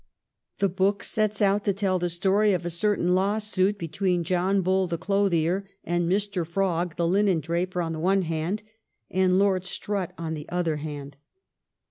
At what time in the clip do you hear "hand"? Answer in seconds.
8.23-8.63, 10.77-11.17